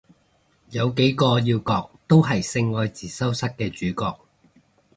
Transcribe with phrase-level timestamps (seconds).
[0.71, 4.17] 有幾個要角都係性愛自修室嘅主角